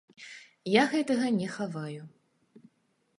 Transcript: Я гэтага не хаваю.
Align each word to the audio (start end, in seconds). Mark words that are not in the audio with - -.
Я 0.75 0.83
гэтага 0.93 1.27
не 1.39 1.49
хаваю. 1.57 2.01